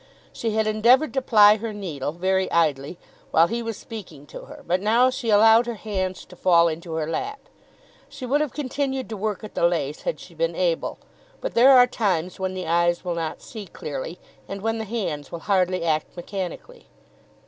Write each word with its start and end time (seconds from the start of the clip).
She 0.33 0.55
had 0.55 0.65
endeavoured 0.65 1.13
to 1.13 1.21
ply 1.21 1.57
her 1.57 1.73
needle, 1.73 2.11
very 2.11 2.51
idly, 2.51 2.97
while 3.29 3.45
he 3.45 3.61
was 3.61 3.77
speaking 3.77 4.25
to 4.25 4.45
her, 4.45 4.63
but 4.65 4.81
now 4.81 5.11
she 5.11 5.29
allowed 5.29 5.67
her 5.67 5.75
hands 5.75 6.25
to 6.25 6.35
fall 6.35 6.67
into 6.67 6.93
her 6.93 7.05
lap. 7.07 7.41
She 8.09 8.25
would 8.25 8.41
have 8.41 8.51
continued 8.51 9.07
to 9.09 9.15
work 9.15 9.43
at 9.43 9.53
the 9.53 9.61
lace 9.67 10.01
had 10.01 10.19
she 10.19 10.33
been 10.33 10.55
able, 10.55 10.97
but 11.39 11.53
there 11.53 11.77
are 11.77 11.85
times 11.85 12.39
when 12.39 12.55
the 12.55 12.65
eyes 12.65 13.05
will 13.05 13.13
not 13.13 13.43
see 13.43 13.67
clearly, 13.67 14.17
and 14.47 14.63
when 14.63 14.79
the 14.79 14.85
hands 14.85 15.31
will 15.31 15.41
hardly 15.41 15.83
act 15.85 16.17
mechanically. 16.17 16.87